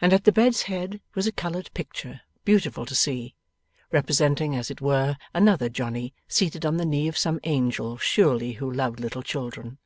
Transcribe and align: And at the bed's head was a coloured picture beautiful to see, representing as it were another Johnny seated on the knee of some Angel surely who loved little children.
And 0.00 0.12
at 0.12 0.22
the 0.22 0.30
bed's 0.30 0.62
head 0.70 1.00
was 1.16 1.26
a 1.26 1.32
coloured 1.32 1.68
picture 1.74 2.20
beautiful 2.44 2.86
to 2.86 2.94
see, 2.94 3.34
representing 3.90 4.54
as 4.54 4.70
it 4.70 4.80
were 4.80 5.16
another 5.34 5.68
Johnny 5.68 6.14
seated 6.28 6.64
on 6.64 6.76
the 6.76 6.86
knee 6.86 7.08
of 7.08 7.18
some 7.18 7.40
Angel 7.42 7.96
surely 7.98 8.52
who 8.52 8.70
loved 8.70 9.00
little 9.00 9.24
children. 9.24 9.78